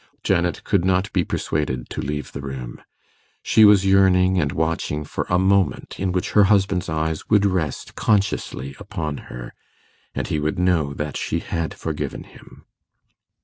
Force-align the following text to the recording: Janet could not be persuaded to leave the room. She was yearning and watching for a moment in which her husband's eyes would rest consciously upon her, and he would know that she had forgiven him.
Janet 0.23 0.63
could 0.63 0.83
not 0.83 1.13
be 1.13 1.23
persuaded 1.23 1.87
to 1.91 2.01
leave 2.01 2.31
the 2.31 2.41
room. 2.41 2.81
She 3.43 3.63
was 3.65 3.85
yearning 3.85 4.41
and 4.41 4.51
watching 4.51 5.03
for 5.03 5.27
a 5.29 5.37
moment 5.37 5.99
in 5.99 6.11
which 6.11 6.31
her 6.31 6.45
husband's 6.45 6.89
eyes 6.89 7.29
would 7.29 7.45
rest 7.45 7.93
consciously 7.93 8.75
upon 8.79 9.17
her, 9.29 9.53
and 10.15 10.25
he 10.27 10.39
would 10.39 10.57
know 10.57 10.95
that 10.95 11.17
she 11.17 11.37
had 11.37 11.75
forgiven 11.75 12.23
him. 12.23 12.65